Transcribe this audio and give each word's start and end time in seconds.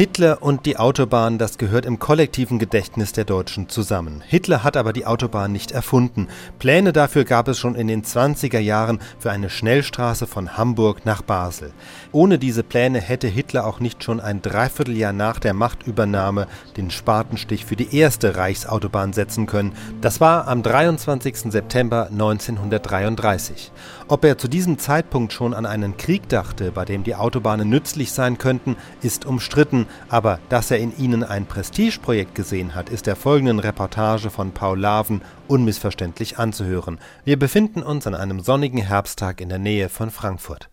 Hitler 0.00 0.38
und 0.40 0.64
die 0.64 0.78
Autobahn, 0.78 1.36
das 1.36 1.58
gehört 1.58 1.84
im 1.84 1.98
kollektiven 1.98 2.58
Gedächtnis 2.58 3.12
der 3.12 3.26
Deutschen 3.26 3.68
zusammen. 3.68 4.22
Hitler 4.26 4.64
hat 4.64 4.78
aber 4.78 4.94
die 4.94 5.04
Autobahn 5.04 5.52
nicht 5.52 5.72
erfunden. 5.72 6.28
Pläne 6.58 6.94
dafür 6.94 7.26
gab 7.26 7.48
es 7.48 7.58
schon 7.58 7.74
in 7.74 7.86
den 7.86 8.02
20er 8.02 8.60
Jahren 8.60 8.98
für 9.18 9.30
eine 9.30 9.50
Schnellstraße 9.50 10.26
von 10.26 10.56
Hamburg 10.56 11.04
nach 11.04 11.20
Basel. 11.20 11.74
Ohne 12.12 12.38
diese 12.38 12.62
Pläne 12.62 12.98
hätte 12.98 13.28
Hitler 13.28 13.66
auch 13.66 13.78
nicht 13.78 14.02
schon 14.02 14.20
ein 14.20 14.40
Dreivierteljahr 14.40 15.12
nach 15.12 15.38
der 15.38 15.52
Machtübernahme 15.52 16.46
den 16.78 16.90
Spatenstich 16.90 17.66
für 17.66 17.76
die 17.76 17.94
erste 17.94 18.36
Reichsautobahn 18.36 19.12
setzen 19.12 19.44
können. 19.44 19.74
Das 20.00 20.18
war 20.18 20.48
am 20.48 20.62
23. 20.62 21.52
September 21.52 22.08
1933. 22.10 23.70
Ob 24.10 24.24
er 24.24 24.36
zu 24.36 24.48
diesem 24.48 24.76
Zeitpunkt 24.76 25.32
schon 25.32 25.54
an 25.54 25.64
einen 25.66 25.96
Krieg 25.96 26.28
dachte, 26.28 26.72
bei 26.72 26.84
dem 26.84 27.04
die 27.04 27.14
Autobahnen 27.14 27.70
nützlich 27.70 28.10
sein 28.10 28.38
könnten, 28.38 28.76
ist 29.02 29.24
umstritten 29.24 29.86
aber 30.08 30.40
dass 30.48 30.72
er 30.72 30.78
in 30.78 30.98
ihnen 30.98 31.22
ein 31.22 31.46
Prestigeprojekt 31.46 32.34
gesehen 32.34 32.74
hat, 32.74 32.88
ist 32.88 33.06
der 33.06 33.14
folgenden 33.14 33.60
Reportage 33.60 34.30
von 34.30 34.50
Paul 34.50 34.80
Laven 34.80 35.22
unmissverständlich 35.46 36.38
anzuhören. 36.38 36.98
Wir 37.24 37.38
befinden 37.38 37.84
uns 37.84 38.04
an 38.08 38.16
einem 38.16 38.40
sonnigen 38.40 38.82
Herbsttag 38.82 39.40
in 39.40 39.48
der 39.48 39.60
Nähe 39.60 39.88
von 39.88 40.10
Frankfurt. 40.10 40.68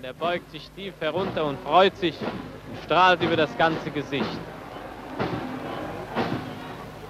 Er 0.00 0.14
beugt 0.14 0.48
sich 0.52 0.70
tief 0.76 0.94
herunter 1.00 1.44
und 1.44 1.58
freut 1.58 1.96
sich 1.96 2.14
und 2.20 2.84
strahlt 2.84 3.20
über 3.20 3.34
das 3.34 3.50
ganze 3.58 3.90
Gesicht. 3.90 4.38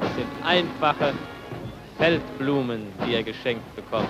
Das 0.00 0.14
sind 0.14 0.28
einfache 0.42 1.12
Feldblumen, 1.98 2.86
die 3.06 3.12
er 3.12 3.22
geschenkt 3.22 3.76
bekommt. 3.76 4.08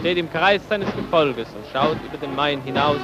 Steht 0.00 0.18
im 0.18 0.30
Kreis 0.30 0.62
seines 0.68 0.88
Gefolges 0.94 1.48
und 1.54 1.64
schaut 1.72 1.96
über 2.04 2.18
den 2.18 2.34
Main 2.34 2.60
hinaus 2.62 3.00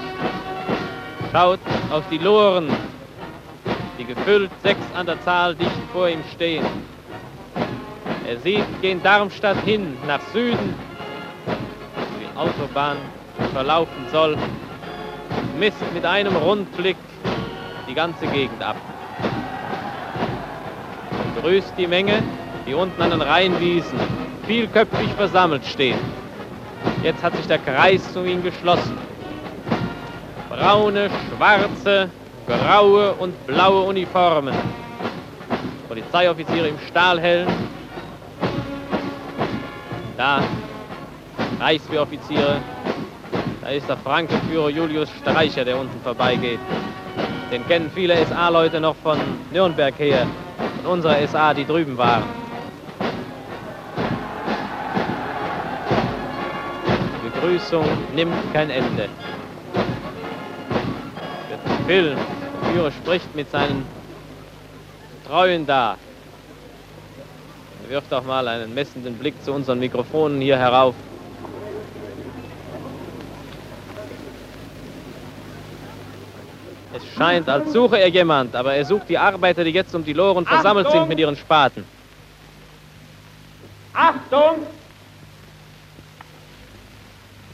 schaut 1.34 1.58
auf 1.90 2.04
die 2.12 2.18
Loren, 2.18 2.68
die 3.98 4.04
gefüllt 4.04 4.52
sechs 4.62 4.84
an 4.94 5.04
der 5.04 5.20
Zahl 5.22 5.56
dicht 5.56 5.70
vor 5.92 6.08
ihm 6.08 6.22
stehen. 6.32 6.64
Er 8.24 8.38
sieht 8.38 8.64
gen 8.80 9.02
Darmstadt 9.02 9.58
hin, 9.64 9.96
nach 10.06 10.20
Süden, 10.32 10.76
wo 11.46 12.20
die 12.20 12.38
Autobahn 12.38 12.98
verlaufen 13.52 14.06
soll, 14.12 14.36
misst 15.58 15.82
mit 15.92 16.04
einem 16.04 16.36
Rundblick 16.36 16.96
die 17.88 17.94
ganze 17.94 18.28
Gegend 18.28 18.62
ab. 18.62 18.76
Er 21.34 21.42
grüßt 21.42 21.74
die 21.76 21.88
Menge, 21.88 22.22
die 22.64 22.74
unten 22.74 23.02
an 23.02 23.10
den 23.10 23.22
Rheinwiesen 23.22 23.98
vielköpfig 24.46 25.08
versammelt 25.16 25.64
stehen. 25.66 25.98
Jetzt 27.04 27.22
hat 27.22 27.36
sich 27.36 27.46
der 27.46 27.58
Kreis 27.58 28.12
zu 28.12 28.24
ihm 28.24 28.42
geschlossen 28.42 28.98
braune, 30.54 31.10
schwarze, 31.28 32.10
graue 32.46 33.12
und 33.14 33.46
blaue 33.46 33.84
Uniformen. 33.84 34.54
Polizeioffiziere 35.88 36.68
im 36.68 36.78
Stahlhelm. 36.88 37.48
Da 40.16 40.42
Reichswehroffiziere. 41.60 42.60
Da 43.60 43.68
ist 43.68 43.88
der 43.88 43.96
Frankenführer 43.96 44.68
Julius 44.68 45.08
Streicher, 45.20 45.64
der 45.64 45.78
unten 45.78 46.00
vorbeigeht. 46.02 46.60
Den 47.50 47.66
kennen 47.66 47.90
viele 47.94 48.14
SA-Leute 48.26 48.80
noch 48.80 48.96
von 48.96 49.18
Nürnberg 49.52 49.98
her, 49.98 50.26
von 50.82 50.92
unserer 50.92 51.26
SA, 51.26 51.54
die 51.54 51.64
drüben 51.64 51.96
waren. 51.96 52.43
Begrüßung 57.44 57.84
nimmt 58.14 58.54
kein 58.54 58.70
Ende. 58.70 59.06
Der 61.86 62.16
Führer 62.72 62.90
spricht 62.90 63.34
mit 63.36 63.50
seinen 63.50 63.84
Treuen 65.26 65.66
da. 65.66 65.98
Er 67.82 67.90
wirft 67.90 68.14
auch 68.14 68.24
mal 68.24 68.48
einen 68.48 68.72
messenden 68.72 69.18
Blick 69.18 69.34
zu 69.44 69.52
unseren 69.52 69.78
Mikrofonen 69.78 70.40
hier 70.40 70.56
herauf. 70.56 70.94
Es 76.94 77.02
scheint, 77.14 77.46
als 77.50 77.74
suche 77.74 77.98
er 77.98 78.08
jemand, 78.08 78.56
aber 78.56 78.72
er 78.72 78.86
sucht 78.86 79.10
die 79.10 79.18
Arbeiter, 79.18 79.64
die 79.64 79.70
jetzt 79.70 79.94
um 79.94 80.02
die 80.02 80.14
Loren 80.14 80.46
versammelt 80.46 80.86
Achtung! 80.86 81.00
sind 81.00 81.08
mit 81.10 81.18
ihren 81.18 81.36
Spaten. 81.36 81.84
Achtung! 83.92 84.66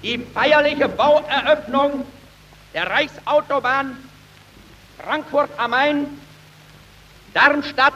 Die 0.03 0.19
feierliche 0.19 0.89
Baueröffnung 0.89 2.07
der 2.73 2.89
Reichsautobahn 2.89 3.97
Frankfurt 5.03 5.51
am 5.59 5.71
Main, 5.73 6.07
Darmstadt, 7.35 7.95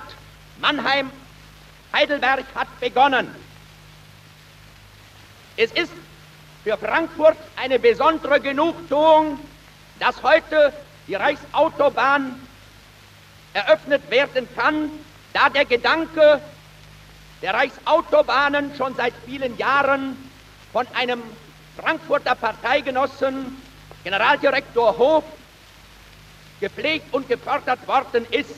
Mannheim, 0.61 1.11
Heidelberg 1.93 2.45
hat 2.55 2.69
begonnen. 2.81 3.35
Es 5.57 5.71
ist 5.73 5.93
für 6.63 6.77
Frankfurt 6.77 7.37
eine 7.57 7.79
besondere 7.79 8.41
Genugtuung, 8.41 9.39
dass 9.99 10.23
heute 10.23 10.73
die 11.07 11.15
Reichsautobahn 11.15 12.41
eröffnet 13.53 14.11
werden 14.11 14.49
kann, 14.57 14.91
da 15.33 15.49
der 15.49 15.65
Gedanke 15.65 16.41
der 17.43 17.55
Reichsautobahnen 17.55 18.75
schon 18.77 18.95
seit 18.97 19.15
vielen 19.27 19.57
Jahren 19.59 20.17
von 20.73 20.87
einem 20.95 21.23
Frankfurter 21.81 22.35
Parteigenossen, 22.35 23.61
Generaldirektor 24.05 24.97
Hof, 24.97 25.25
gepflegt 26.61 27.13
und 27.13 27.29
gefördert 27.29 27.87
worden 27.89 28.27
ist, 28.31 28.55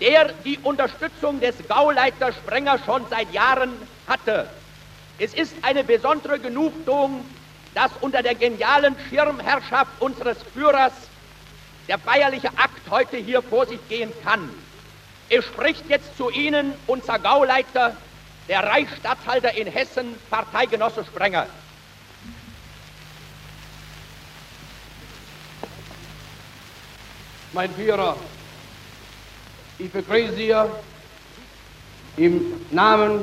der 0.00 0.32
die 0.44 0.58
Unterstützung 0.62 1.40
des 1.40 1.56
Gauleiter 1.68 2.32
Sprenger 2.32 2.78
schon 2.84 3.04
seit 3.10 3.32
Jahren 3.32 3.72
hatte. 4.06 4.48
Es 5.18 5.34
ist 5.34 5.54
eine 5.62 5.84
besondere 5.84 6.38
Genugtuung, 6.38 7.24
dass 7.74 7.90
unter 8.00 8.22
der 8.22 8.34
genialen 8.34 8.96
Schirmherrschaft 9.08 9.90
unseres 10.00 10.38
Führers 10.54 10.92
der 11.88 11.98
feierliche 11.98 12.48
Akt 12.56 12.90
heute 12.90 13.16
hier 13.16 13.42
vor 13.42 13.66
sich 13.66 13.80
gehen 13.88 14.12
kann. 14.22 14.48
Es 15.30 15.44
spricht 15.44 15.88
jetzt 15.88 16.16
zu 16.16 16.30
Ihnen 16.30 16.72
unser 16.86 17.18
Gauleiter, 17.18 17.96
der 18.48 18.64
Reichsstatthalter 18.64 19.54
in 19.54 19.66
Hessen, 19.66 20.14
Parteigenosse 20.30 21.04
Sprenger. 21.04 21.46
Mein 27.52 27.72
Führer, 27.74 28.16
ich 29.78 29.90
begrüße 29.90 30.34
Sie 30.34 30.54
im 32.16 32.60
Namen 32.70 33.20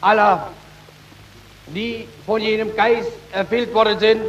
aller, 0.00 0.50
die 1.68 2.06
von 2.26 2.42
jenem 2.42 2.74
Geist 2.74 3.12
erfüllt 3.32 3.72
worden 3.72 3.98
sind, 3.98 4.22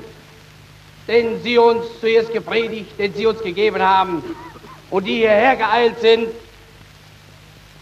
den 1.07 1.41
Sie 1.41 1.57
uns 1.57 1.85
zuerst 1.99 2.31
gepredigt, 2.31 2.97
den 2.97 3.13
Sie 3.13 3.25
uns 3.25 3.41
gegeben 3.41 3.81
haben 3.81 4.23
und 4.89 5.05
die 5.05 5.17
hierher 5.17 5.55
geeilt 5.55 5.99
sind, 5.99 6.27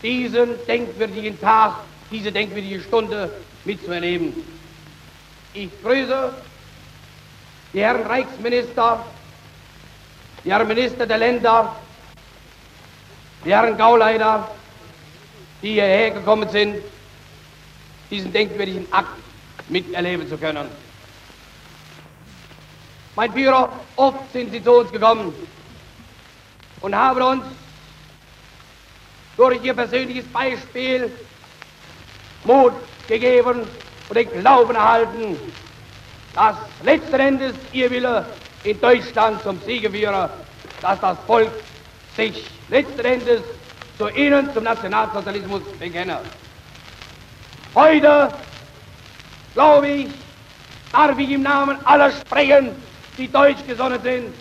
diesen 0.02 0.56
denkwürdigen 0.68 1.40
Tag, 1.40 1.76
diese 2.12 2.32
denkwürdige 2.32 2.82
Stunde 2.82 3.32
mitzuerleben. 3.66 4.34
Ich 5.54 5.70
grüße 5.84 6.34
die 7.74 7.82
Herren 7.82 8.06
Reichsminister, 8.06 9.06
die 10.48 10.54
Herren 10.54 10.70
Minister 10.70 11.06
der 11.06 11.18
Länder, 11.18 11.76
die 13.44 13.52
Herren 13.52 13.78
Gauleiter, 13.78 14.50
die 15.62 15.74
hierher 15.74 16.12
gekommen 16.12 16.48
sind, 16.48 16.78
diesen 18.10 18.32
denkwürdigen 18.32 18.88
Akt 18.90 19.10
miterleben 19.68 20.26
zu 20.30 20.38
können. 20.38 20.70
Mein 23.18 23.34
Führer, 23.34 23.74
oft 23.98 24.32
sind 24.32 24.54
Sie 24.54 24.64
zu 24.64 24.72
uns 24.72 24.90
gekommen 24.90 25.34
und 26.80 26.96
haben 26.96 27.22
uns 27.22 27.44
durch 29.36 29.62
Ihr 29.62 29.74
persönliches 29.74 30.26
Beispiel 30.28 31.12
Mut 32.46 32.72
gegeben 33.10 33.64
und 34.08 34.16
den 34.16 34.32
Glauben 34.32 34.76
erhalten, 34.76 35.38
dass 36.34 36.56
letzten 36.84 37.20
Endes 37.20 37.54
Ihr 37.74 37.92
Wille 37.92 38.26
in 38.68 38.82
Deutschland 38.82 39.42
zum 39.44 39.60
Siegeführer, 39.66 40.30
dass 40.82 41.00
das 41.00 41.18
Volk 41.26 41.50
sich 42.18 42.46
letzten 42.68 43.00
Endes 43.00 43.42
zu 43.98 44.10
Ihnen, 44.10 44.54
zum 44.54 44.66
Nationalsozialismus 44.66 45.62
bekenne. 45.80 46.20
Heute, 47.74 48.30
glaube 49.54 49.88
ich, 49.88 50.08
darf 50.92 51.18
ich 51.18 51.30
im 51.30 51.44
Namen 51.44 51.78
aller 51.86 52.12
sprechen, 52.12 52.72
die 53.18 53.32
deutsch 53.32 53.66
gesonnen 53.66 54.00
sind. 54.04 54.34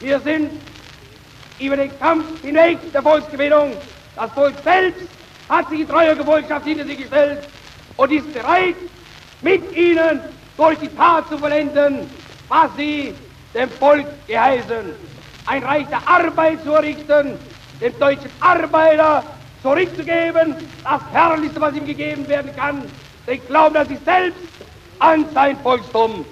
Wir 0.00 0.20
sind 0.20 0.50
über 1.58 1.76
den 1.76 1.98
Kampf 1.98 2.24
hinweg 2.42 2.78
der 2.92 3.02
Volksgewinnung. 3.02 3.72
Das 4.14 4.30
Volk 4.32 4.54
selbst 4.62 5.08
hat 5.48 5.70
sich 5.70 5.80
in 5.80 5.88
treuer 5.88 6.14
Gefolgschaft 6.14 6.66
hinter 6.66 6.84
sie 6.84 6.96
gestellt 6.96 7.38
und 7.96 8.12
ist 8.12 8.32
bereit, 8.32 8.76
mit 9.40 9.74
ihnen 9.74 10.20
durch 10.56 10.78
die 10.78 10.88
Tat 10.88 11.28
zu 11.28 11.38
vollenden, 11.38 12.10
was 12.52 12.70
sie 12.76 13.14
dem 13.54 13.70
Volk 13.70 14.06
geheißen. 14.26 14.94
ein 15.46 15.62
Reich 15.64 15.86
der 15.88 16.06
Arbeit 16.06 16.62
zu 16.62 16.72
errichten, 16.72 17.38
dem 17.80 17.98
deutschen 17.98 18.30
Arbeiter 18.40 19.24
zurückzugeben, 19.62 20.54
das 20.84 21.00
Herrlichste, 21.12 21.60
was 21.60 21.74
ihm 21.74 21.86
gegeben 21.86 22.28
werden 22.28 22.54
kann, 22.54 22.82
den 23.26 23.44
Glauben 23.46 23.76
an 23.76 23.88
sich 23.88 23.98
selbst, 24.04 24.38
an 24.98 25.24
sein 25.34 25.56
Volkstum. 25.60 26.24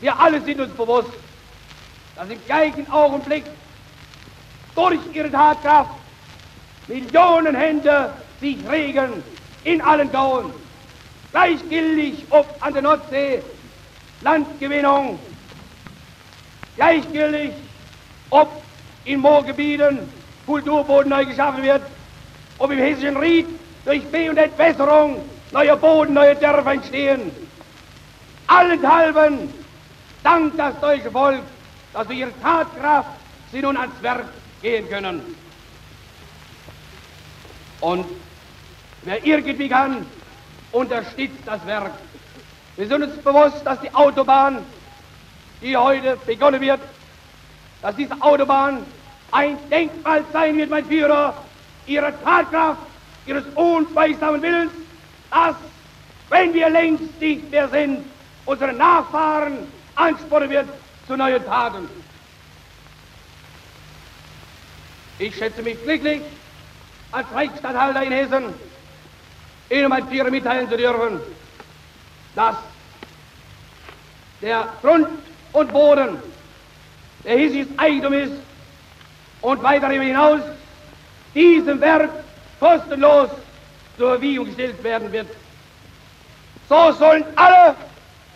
Wir 0.00 0.18
alle 0.20 0.40
sind 0.42 0.60
uns 0.60 0.72
bewusst, 0.74 1.10
dass 2.14 2.28
im 2.28 2.44
gleichen 2.44 2.88
Augenblick 2.90 3.44
durch 4.74 5.00
ihre 5.12 5.30
Tatkraft 5.30 5.90
Millionen 6.86 7.56
Hände 7.56 8.12
sich 8.40 8.58
regen 8.68 9.22
in 9.64 9.80
allen 9.80 10.12
Gauen. 10.12 10.52
Gleichgültig 11.32 12.26
ob 12.30 12.46
an 12.60 12.74
der 12.74 12.82
Nordsee 12.82 13.42
Landgewinnung, 14.24 15.18
gleichgültig 16.76 17.52
ob 18.30 18.62
in 19.04 19.20
Moorgebieten 19.20 20.10
Kulturboden 20.46 21.10
neu 21.10 21.26
geschaffen 21.26 21.62
wird, 21.62 21.82
ob 22.58 22.70
im 22.70 22.78
hessischen 22.78 23.16
Ried 23.16 23.46
durch 23.84 24.02
Be- 24.06 24.30
und 24.30 24.38
Entwässerung 24.38 25.28
neue 25.52 25.76
Boden, 25.76 26.14
neue 26.14 26.34
Dörfer 26.34 26.72
entstehen. 26.72 27.30
Allenthalben 28.46 29.52
dankt 30.22 30.58
das 30.58 30.78
deutsche 30.80 31.10
Volk, 31.10 31.42
dass 31.92 32.08
wir 32.08 32.16
ihre 32.16 32.40
Tatkraft 32.40 33.10
sie 33.52 33.60
nun 33.60 33.76
ans 33.76 34.02
Werk 34.02 34.26
gehen 34.62 34.88
können. 34.88 35.20
Und 37.80 38.06
wer 39.02 39.24
irgendwie 39.24 39.68
kann, 39.68 40.06
unterstützt 40.72 41.42
das 41.44 41.64
Werk. 41.66 41.92
Wir 42.76 42.88
sind 42.88 43.02
uns 43.02 43.16
bewusst, 43.18 43.64
dass 43.64 43.80
die 43.80 43.94
Autobahn, 43.94 44.64
die 45.60 45.76
heute 45.76 46.16
begonnen 46.26 46.60
wird, 46.60 46.80
dass 47.82 47.94
diese 47.94 48.20
Autobahn 48.20 48.84
ein 49.30 49.56
Denkmal 49.70 50.24
sein 50.32 50.56
wird, 50.56 50.70
mein 50.70 50.84
Führer, 50.84 51.34
ihrer 51.86 52.12
Tatkraft, 52.22 52.80
ihres 53.26 53.44
unschweigsamen 53.54 54.42
Willens, 54.42 54.72
dass, 55.30 55.54
wenn 56.30 56.52
wir 56.52 56.68
längst 56.68 57.20
nicht 57.20 57.50
mehr 57.50 57.68
sind, 57.68 58.04
unsere 58.44 58.72
Nachfahren 58.72 59.58
anspornen 59.94 60.50
wird 60.50 60.68
zu 61.06 61.16
neuen 61.16 61.44
Taten. 61.44 61.88
Ich 65.18 65.36
schätze 65.36 65.62
mich 65.62 65.80
glücklich, 65.84 66.22
als 67.12 67.26
Reichsstatthalter 67.32 68.02
in 68.02 68.12
Hessen 68.12 68.44
Ihnen, 69.70 69.88
mein 69.88 70.08
Führer, 70.08 70.30
mitteilen 70.30 70.68
zu 70.68 70.76
dürfen, 70.76 71.20
dass 72.34 72.56
der 74.40 74.68
Grund 74.82 75.08
und 75.52 75.72
Boden 75.72 76.18
der 77.24 77.38
hessisches 77.38 77.68
Eigentum 77.78 78.12
ist 78.12 78.32
und 79.40 79.62
weiter 79.62 79.88
hinaus 79.88 80.40
diesem 81.34 81.80
Werk 81.80 82.10
kostenlos 82.60 83.30
zur 83.96 84.10
Verfügung 84.10 84.46
gestellt 84.46 84.82
werden 84.82 85.10
wird. 85.12 85.28
So 86.68 86.92
sollen 86.92 87.24
alle, 87.36 87.74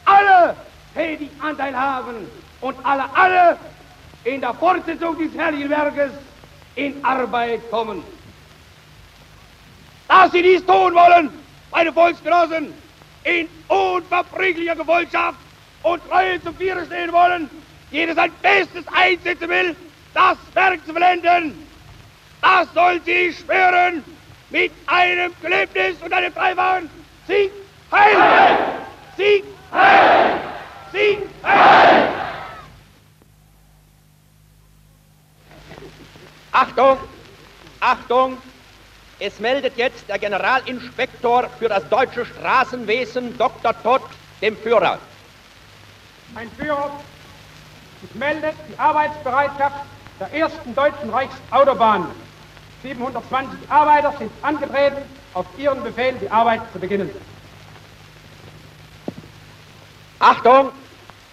alle 0.05 0.57
tätig 0.95 1.31
Anteil 1.41 1.77
haben 1.77 2.29
und 2.61 2.77
alle, 2.85 3.05
alle 3.15 3.57
in 4.25 4.41
der 4.41 4.55
Fortsetzung 4.55 5.17
des 5.19 5.35
herrlichen 5.35 5.71
Werkes 5.71 6.13
in 6.75 7.05
Arbeit 7.05 7.61
kommen. 7.71 8.03
Dass 10.07 10.33
sie 10.33 10.43
dies 10.43 10.65
tun 10.65 10.95
wollen, 10.95 11.31
meine 11.71 11.93
Volksgenossen, 11.93 12.73
in 13.29 13.49
unverbrüchlicher 13.69 14.75
Gefolgschaft 14.75 15.39
und 15.83 16.03
Treue 16.09 16.43
zum 16.43 16.57
Viere 16.57 16.87
stehen 16.87 17.13
wollen, 17.13 17.51
jeder 17.91 18.15
sein 18.15 18.33
Bestes 18.41 18.85
einsetzen 18.89 19.49
will, 19.49 19.77
das 20.15 20.39
Werk 20.55 20.85
zu 20.87 20.93
vollenden, 20.93 21.67
das 22.41 22.73
soll 22.73 23.01
sie 23.05 23.33
schwören 23.33 24.03
mit 24.51 24.73
einem 24.87 25.33
Gelöbnis 25.43 25.97
und 26.03 26.13
einem 26.13 26.33
dreifachen 26.33 26.89
Sieg 27.27 27.53
heil! 27.93 28.17
Sieg 29.17 29.45
heil! 29.73 30.41
Sieg 30.93 31.19
heil! 31.45 32.09
Achtung, 36.53 36.99
Achtung, 37.81 38.39
es 39.21 39.39
meldet 39.41 39.77
jetzt 39.77 40.09
der 40.09 40.19
Generalinspektor 40.19 41.49
für 41.59 41.69
das 41.69 41.89
deutsche 41.89 42.25
Straßenwesen, 42.25 43.37
Dr. 43.37 43.75
Todt, 43.83 44.03
dem 44.41 44.57
Führer. 44.57 44.99
Mein 46.35 46.51
Führer, 46.53 46.91
ich 48.03 48.15
melde 48.15 48.53
die 48.69 48.79
Arbeitsbereitschaft 48.79 49.77
der 50.21 50.33
ersten 50.33 50.75
deutschen 50.75 51.11
Reichsautobahn. 51.11 52.07
720 52.83 53.59
Arbeiter 53.69 54.15
sind 54.19 54.31
angetreten, 54.43 55.03
auf 55.35 55.47
Ihren 55.57 55.83
Befehl 55.83 56.15
die 56.21 56.31
Arbeit 56.31 56.61
zu 56.73 56.79
beginnen. 56.79 57.11
Achtung, 60.21 60.71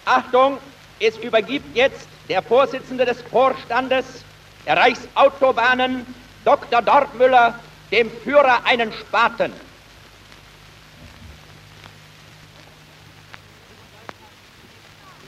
Achtung, 0.04 0.58
es 0.98 1.16
übergibt 1.18 1.76
jetzt 1.76 2.08
der 2.28 2.42
Vorsitzende 2.42 3.04
des 3.04 3.20
Vorstandes 3.22 4.24
der 4.64 4.76
Reichsautobahnen, 4.76 6.06
Dr. 6.44 6.82
Dortmüller, 6.82 7.54
dem 7.90 8.10
Führer 8.10 8.60
einen 8.64 8.92
Spaten. 8.92 9.52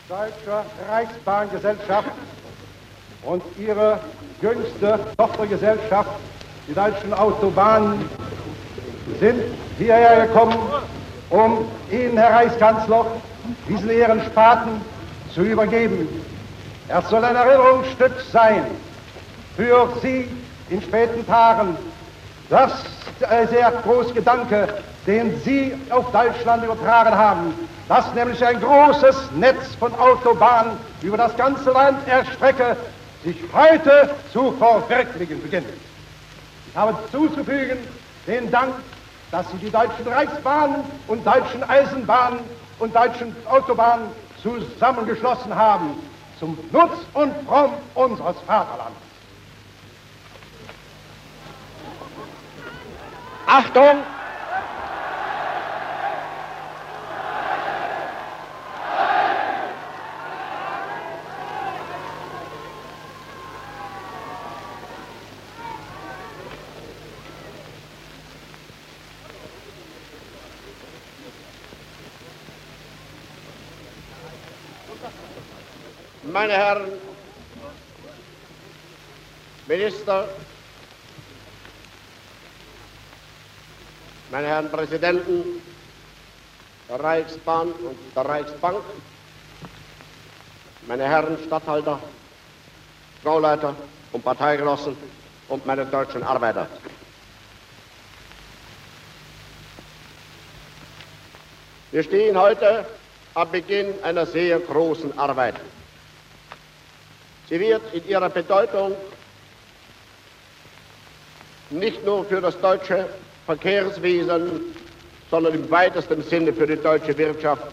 Deutsche 0.08 0.64
Reichsbahngesellschaft 0.90 2.08
und 3.22 3.42
ihre 3.58 4.00
jüngste 4.40 5.00
Tochtergesellschaft, 5.16 6.10
die 6.66 6.74
deutschen 6.74 7.12
Autobahnen, 7.12 8.08
sind 9.20 9.42
hierher 9.76 10.26
gekommen, 10.26 10.58
um 11.30 11.68
Ihnen, 11.90 12.16
Herr 12.16 12.32
Reichskanzler, 12.32 13.06
diesen 13.68 13.90
Ehrenspaten 13.90 14.80
zu 15.34 15.42
übergeben. 15.42 16.08
Er 16.88 17.02
soll 17.02 17.24
ein 17.24 17.36
Erinnerungsstück 17.36 18.12
sein 18.32 18.64
für 19.56 19.88
Sie 20.02 20.28
in 20.70 20.80
späten 20.80 21.26
Tagen. 21.26 21.76
Das 22.50 22.72
ist 22.72 23.28
ein 23.28 23.46
sehr 23.48 23.70
großer 23.70 24.14
Gedanke, 24.14 24.68
den 25.06 25.38
Sie 25.40 25.74
auf 25.90 26.10
Deutschland 26.12 26.64
übertragen 26.64 27.14
haben, 27.14 27.54
dass 27.88 28.12
nämlich 28.14 28.44
ein 28.44 28.60
großes 28.60 29.32
Netz 29.32 29.74
von 29.74 29.94
Autobahnen 29.94 30.78
über 31.02 31.16
das 31.16 31.36
ganze 31.36 31.70
Land 31.70 32.06
erstrecke, 32.08 32.76
sich 33.24 33.36
heute 33.52 34.10
zu 34.32 34.52
verwirklichen 34.52 35.42
beginnt. 35.42 35.66
Ich 36.70 36.76
habe 36.76 36.96
zuzufügen 37.12 37.78
den 38.26 38.50
Dank, 38.50 38.74
dass 39.30 39.50
Sie 39.50 39.58
die 39.58 39.70
deutschen 39.70 40.06
Reichsbahnen 40.06 40.76
und 41.06 41.26
deutschen 41.26 41.62
Eisenbahnen 41.68 42.40
und 42.78 42.94
deutschen 42.94 43.34
Autobahnen 43.46 44.08
zusammengeschlossen 44.42 45.54
haben 45.54 45.96
zum 46.38 46.56
Nutz 46.72 46.96
und 47.12 47.34
Fromm 47.46 47.72
unseres 47.94 48.36
Vaterlandes. 48.46 49.07
Achtung! 53.48 54.04
Meine 76.22 76.52
Herren 76.52 76.92
Minister, 79.66 80.28
meine 84.30 84.46
Herren 84.46 84.70
Präsidenten 84.70 85.62
der 86.88 87.00
Reichsbahn 87.00 87.72
und 87.72 87.96
der 88.14 88.24
Reichsbank, 88.24 88.82
meine 90.86 91.04
Herren 91.04 91.38
Statthalter, 91.46 92.00
Gauleiter 93.24 93.74
und 94.12 94.24
Parteigenossen 94.24 94.96
und 95.48 95.66
meine 95.66 95.86
deutschen 95.86 96.22
Arbeiter. 96.22 96.66
Wir 101.90 102.02
stehen 102.02 102.38
heute 102.38 102.84
am 103.34 103.50
Beginn 103.50 103.94
einer 104.02 104.26
sehr 104.26 104.58
großen 104.60 105.18
Arbeit. 105.18 105.54
Sie 107.48 107.58
wird 107.58 107.82
in 107.94 108.06
ihrer 108.06 108.28
Bedeutung 108.28 108.94
nicht 111.70 112.04
nur 112.04 112.26
für 112.26 112.42
das 112.42 112.60
deutsche 112.60 113.08
Verkehrswesen, 113.48 114.60
sondern 115.30 115.54
im 115.54 115.70
weitesten 115.70 116.20
Sinne 116.20 116.52
für 116.52 116.66
die 116.66 116.76
deutsche 116.76 117.16
Wirtschaft 117.16 117.64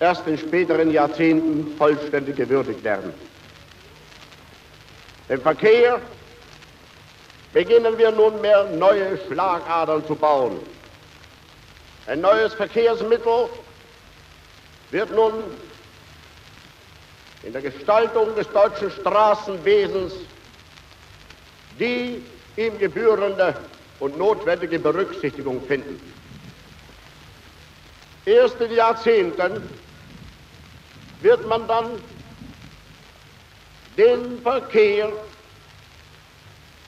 erst 0.00 0.26
in 0.26 0.38
späteren 0.38 0.90
Jahrzehnten 0.90 1.76
vollständig 1.76 2.36
gewürdigt 2.36 2.82
werden. 2.82 3.12
Im 5.28 5.42
Verkehr 5.42 6.00
beginnen 7.52 7.98
wir 7.98 8.10
nunmehr 8.10 8.64
neue 8.70 9.18
Schlagadern 9.26 10.06
zu 10.06 10.14
bauen. 10.14 10.60
Ein 12.06 12.22
neues 12.22 12.54
Verkehrsmittel 12.54 13.50
wird 14.92 15.10
nun 15.14 15.44
in 17.42 17.52
der 17.52 17.60
Gestaltung 17.60 18.34
des 18.34 18.48
deutschen 18.48 18.90
Straßenwesens 18.90 20.14
die 21.78 22.22
ihm 22.56 22.78
gebührende 22.78 23.54
und 24.00 24.16
notwendige 24.16 24.78
Berücksichtigung 24.78 25.60
finden. 25.66 26.00
Erst 28.24 28.60
in 28.60 28.72
Jahrzehnten 28.72 29.62
wird 31.20 31.46
man 31.48 31.66
dann 31.66 31.86
den 33.96 34.40
Verkehr 34.42 35.10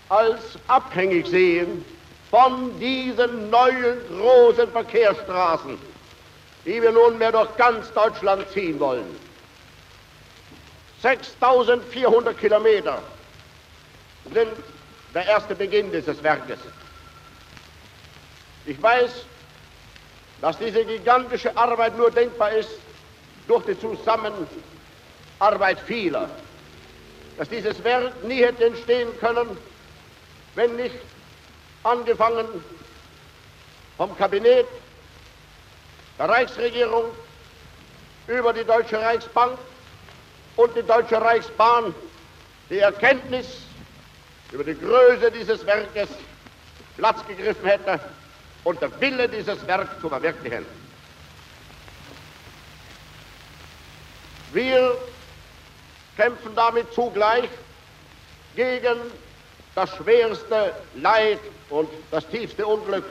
als 0.08 0.58
abhängig 0.68 1.26
sehen 1.26 1.84
von 2.30 2.78
diesen 2.78 3.50
neuen 3.50 3.98
großen 4.08 4.70
Verkehrsstraßen, 4.70 5.78
die 6.64 6.80
wir 6.80 6.92
nunmehr 6.92 7.32
durch 7.32 7.56
ganz 7.56 7.92
Deutschland 7.92 8.48
ziehen 8.50 8.78
wollen. 8.78 9.06
6400 11.02 12.38
Kilometer 12.38 13.02
sind 14.32 14.52
der 15.14 15.26
erste 15.26 15.54
Beginn 15.54 15.90
dieses 15.90 16.22
Werkes. 16.22 16.58
Ich 18.66 18.80
weiß, 18.80 19.10
dass 20.40 20.58
diese 20.58 20.84
gigantische 20.84 21.56
Arbeit 21.56 21.96
nur 21.96 22.10
denkbar 22.10 22.52
ist 22.52 22.70
durch 23.46 23.64
die 23.64 23.78
Zusammenarbeit 23.78 25.80
vieler. 25.86 26.28
Dass 27.36 27.48
dieses 27.48 27.82
Werk 27.84 28.22
nie 28.24 28.42
hätte 28.42 28.66
entstehen 28.66 29.08
können, 29.18 29.56
wenn 30.54 30.76
nicht 30.76 30.94
angefangen 31.82 32.46
vom 33.96 34.16
Kabinett, 34.16 34.66
der 36.18 36.28
Reichsregierung, 36.28 37.06
über 38.26 38.52
die 38.52 38.64
Deutsche 38.64 39.00
Reichsbank 39.00 39.58
und 40.56 40.76
die 40.76 40.82
Deutsche 40.82 41.20
Reichsbahn 41.20 41.94
die 42.68 42.78
Erkenntnis 42.78 43.46
über 44.52 44.62
die 44.62 44.78
Größe 44.78 45.32
dieses 45.32 45.64
Werkes 45.66 46.08
Platz 46.96 47.26
gegriffen 47.26 47.66
hätte 47.66 47.98
und 48.64 48.80
der 48.80 49.00
Wille, 49.00 49.28
dieses 49.28 49.66
Werk 49.66 50.00
zu 50.00 50.08
verwirklichen. 50.08 50.64
Wir 54.52 54.96
kämpfen 56.16 56.54
damit 56.54 56.92
zugleich 56.92 57.48
gegen 58.56 58.98
das 59.74 59.90
schwerste 59.96 60.74
Leid 60.94 61.38
und 61.70 61.88
das 62.10 62.26
tiefste 62.28 62.66
Unglück, 62.66 63.04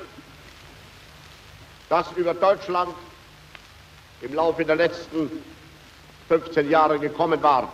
das 1.87 2.11
über 2.15 2.33
Deutschland 2.33 2.93
im 4.21 4.33
Laufe 4.33 4.65
der 4.65 4.75
letzten 4.75 5.31
15 6.27 6.69
Jahre 6.69 6.99
gekommen 6.99 7.41
war. 7.41 7.71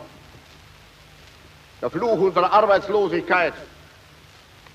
Der 1.82 1.90
Fluch 1.90 2.20
unserer 2.20 2.52
Arbeitslosigkeit, 2.54 3.54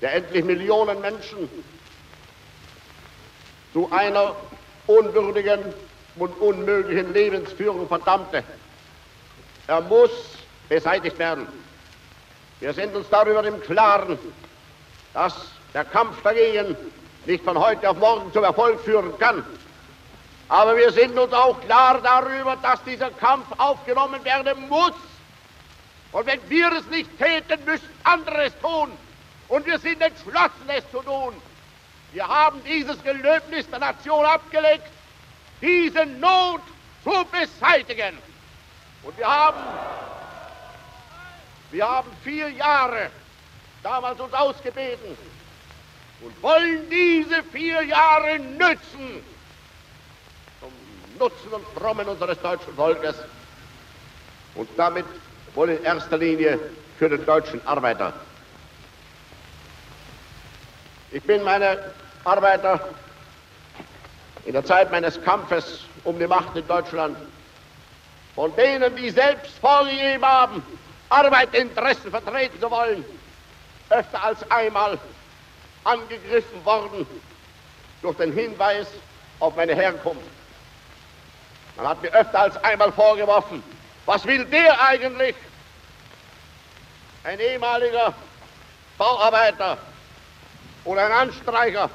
der 0.01 0.13
endlich 0.15 0.43
Millionen 0.43 1.01
Menschen 1.01 1.49
zu 3.73 3.89
einer 3.91 4.35
unwürdigen 4.87 5.73
und 6.15 6.29
unmöglichen 6.39 7.13
Lebensführung 7.13 7.87
verdammte. 7.87 8.43
Er 9.67 9.81
muss 9.81 10.11
beseitigt 10.67 11.17
werden. 11.19 11.47
Wir 12.59 12.73
sind 12.73 12.95
uns 12.95 13.07
darüber 13.09 13.43
im 13.43 13.59
Klaren, 13.61 14.19
dass 15.13 15.33
der 15.73 15.85
Kampf 15.85 16.21
dagegen 16.21 16.75
nicht 17.25 17.43
von 17.43 17.57
heute 17.57 17.89
auf 17.89 17.97
morgen 17.97 18.31
zum 18.33 18.43
Erfolg 18.43 18.79
führen 18.81 19.17
kann. 19.19 19.45
Aber 20.49 20.75
wir 20.75 20.91
sind 20.91 21.17
uns 21.17 21.31
auch 21.31 21.59
klar 21.61 22.01
darüber, 22.01 22.57
dass 22.61 22.83
dieser 22.83 23.09
Kampf 23.11 23.45
aufgenommen 23.57 24.23
werden 24.25 24.67
muss. 24.67 24.93
Und 26.11 26.25
wenn 26.25 26.41
wir 26.49 26.71
es 26.73 26.85
nicht 26.87 27.09
täten, 27.17 27.63
müssten 27.65 27.89
andere 28.03 28.45
es 28.45 28.59
tun. 28.59 28.91
Und 29.47 29.65
wir 29.65 29.79
sind 29.79 30.01
entschlossen, 30.01 30.67
es 30.67 30.83
zu 30.91 31.01
tun. 31.01 31.33
Wir 32.13 32.27
haben 32.27 32.61
dieses 32.63 33.01
Gelöbnis 33.03 33.69
der 33.69 33.79
Nation 33.79 34.25
abgelegt, 34.25 34.87
diese 35.61 36.05
Not 36.05 36.61
zu 37.03 37.25
beseitigen. 37.31 38.17
Und 39.03 39.17
wir 39.17 39.27
haben 39.27 39.59
wir 41.71 41.87
haben 41.87 42.11
vier 42.23 42.49
Jahre 42.49 43.09
damals 43.81 44.19
uns 44.19 44.33
ausgebeten 44.33 45.17
und 46.21 46.43
wollen 46.43 46.89
diese 46.89 47.43
vier 47.43 47.81
Jahre 47.83 48.37
nützen 48.39 49.23
zum 50.59 50.71
Nutzen 51.17 51.49
und 51.51 51.65
Frommen 51.79 52.07
unseres 52.07 52.39
deutschen 52.41 52.75
Volkes 52.75 53.15
und 54.55 54.69
damit 54.75 55.05
wohl 55.55 55.69
in 55.69 55.83
erster 55.83 56.17
Linie 56.17 56.59
für 56.99 57.07
den 57.07 57.25
deutschen 57.25 57.65
Arbeiter. 57.65 58.13
Ich 61.11 61.23
bin 61.23 61.41
meine 61.43 61.93
Arbeiter 62.23 62.79
in 64.45 64.53
der 64.53 64.65
Zeit 64.65 64.91
meines 64.91 65.21
Kampfes 65.23 65.81
um 66.03 66.17
die 66.19 66.27
Macht 66.27 66.55
in 66.55 66.67
Deutschland 66.67 67.17
von 68.35 68.55
denen, 68.55 68.95
die 68.95 69.09
selbst 69.09 69.57
vorgegeben 69.59 70.25
haben, 70.25 70.63
Arbeiterinteressen 71.09 72.09
vertreten 72.11 72.59
zu 72.59 72.71
wollen, 72.71 73.03
öfter 73.89 74.23
als 74.23 74.49
einmal 74.49 74.97
angegriffen 75.83 76.63
worden 76.63 77.05
durch 78.01 78.15
den 78.17 78.31
Hinweis 78.33 78.87
auf 79.39 79.55
meine 79.55 79.75
Herkunft. 79.75 80.21
Man 81.75 81.87
hat 81.87 82.01
mir 82.01 82.13
öfter 82.13 82.39
als 82.39 82.63
einmal 82.63 82.91
vorgeworfen, 82.91 83.63
was 84.05 84.25
will 84.25 84.45
der 84.45 84.81
eigentlich? 84.81 85.35
Ein 87.23 87.39
ehemaliger 87.39 88.13
Bauarbeiter 88.97 89.77
oder 90.85 91.05
ein 91.05 91.11
Anstreicher 91.11 91.89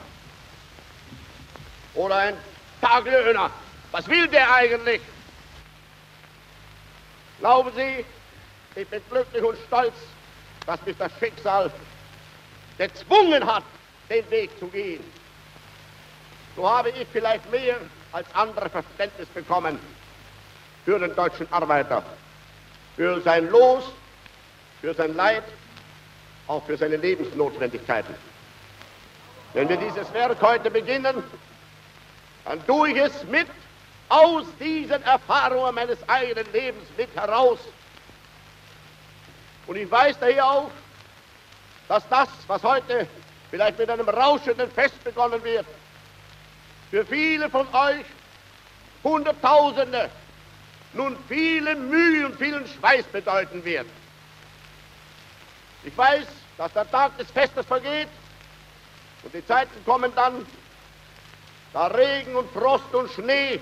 oder 1.97 2.17
ein 2.17 2.37
Taglöhner. 2.81 3.51
Was 3.93 4.07
will 4.09 4.29
der 4.29 4.53
eigentlich? 4.55 5.01
Glauben 7.41 7.71
Sie, 7.75 8.05
ich 8.81 8.89
bin 8.89 9.01
glücklich 9.11 9.43
und 9.43 9.59
stolz, 9.67 9.95
dass 10.67 10.85
mich 10.85 10.97
das 10.99 11.13
Schicksal 11.19 11.71
gezwungen 12.79 13.45
hat, 13.45 13.65
den 14.09 14.29
Weg 14.31 14.51
zu 14.59 14.67
gehen. 14.69 15.03
So 16.55 16.69
habe 16.69 16.91
ich 16.91 17.07
vielleicht 17.13 17.51
mehr 17.51 17.77
als 18.13 18.27
andere 18.35 18.69
Verständnis 18.71 19.29
bekommen 19.29 19.79
für 20.85 20.99
den 20.99 21.15
deutschen 21.15 21.51
Arbeiter, 21.53 22.03
für 22.97 23.21
sein 23.21 23.51
Los, 23.51 23.85
für 24.81 24.95
sein 24.95 25.15
Leid, 25.15 25.43
auch 26.47 26.65
für 26.65 26.77
seine 26.77 26.97
Lebensnotwendigkeiten. 26.97 28.15
Wenn 29.53 29.69
wir 29.69 29.77
dieses 29.77 30.13
Werk 30.13 30.41
heute 30.41 30.71
beginnen, 30.71 31.23
dann 32.47 32.65
tue 32.67 32.91
ich 32.91 32.97
es 32.97 33.25
mit 33.25 33.47
aus 34.09 34.45
diesen 34.59 35.03
Erfahrungen 35.03 35.75
meines 35.75 35.99
eigenen 36.09 36.51
Lebens 36.53 36.89
mit 36.97 37.15
heraus 37.15 37.59
und 39.67 39.77
ich 39.77 39.91
weiß 39.91 40.19
daher 40.21 40.47
auch, 40.47 40.71
dass 41.89 42.09
das, 42.09 42.29
was 42.47 42.63
heute 42.63 43.07
vielleicht 43.51 43.79
mit 43.79 43.91
einem 43.91 44.09
rauschenden 44.09 44.71
Fest 44.71 45.03
begonnen 45.03 45.43
wird, 45.43 45.67
für 46.91 47.05
viele 47.05 47.51
von 47.51 47.67
euch 47.75 48.05
Hunderttausende 49.03 50.09
nun 50.93 51.17
viele 51.29 51.77
Mühe 51.77 52.27
und 52.27 52.37
vielen 52.37 52.67
Schweiß 52.67 53.05
bedeuten 53.07 53.65
wird. 53.65 53.87
Ich 55.85 55.97
weiß, 55.97 56.27
dass 56.59 56.73
der 56.73 56.91
Tag 56.91 57.17
des 57.19 57.31
Festes 57.31 57.67
vergeht 57.67 58.09
und 59.23 59.35
die 59.35 59.45
Zeiten 59.47 59.85
kommen 59.85 60.13
dann, 60.15 60.47
da 61.77 61.89
Regen 61.89 62.35
und 62.35 62.51
Frost 62.53 62.95
und 62.95 63.11
Schnee 63.11 63.61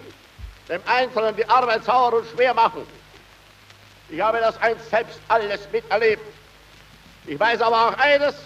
dem 0.69 0.81
Einzelnen 0.87 1.35
die 1.35 1.49
Arbeit 1.49 1.83
sauer 1.83 2.13
und 2.13 2.29
schwer 2.29 2.55
machen. 2.55 2.87
Ich 4.09 4.21
habe 4.21 4.39
das 4.39 4.57
einst 4.63 4.89
selbst 4.89 5.21
alles 5.27 5.69
miterlebt. 5.73 6.23
Ich 7.27 7.41
weiß 7.41 7.61
aber 7.61 7.89
auch 7.89 7.99
eines, 7.99 8.37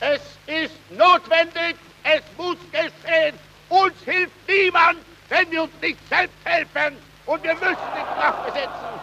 es 0.00 0.22
ist 0.46 0.74
notwendig, 0.92 1.76
es 2.04 2.22
muss 2.38 2.56
geschehen. 2.70 3.38
Uns 3.68 3.92
hilft 4.06 4.32
niemand, 4.48 4.98
wenn 5.28 5.50
wir 5.50 5.64
uns 5.64 5.72
nicht 5.82 5.98
selbst 6.08 6.36
helfen 6.44 6.96
und 7.26 7.42
wir 7.42 7.52
müssen 7.52 7.68
in 7.68 8.18
Kraft 8.18 8.54
setzen, 8.54 9.00